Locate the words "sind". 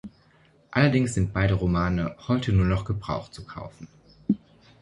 1.13-1.31